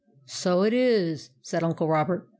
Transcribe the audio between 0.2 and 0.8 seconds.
"So it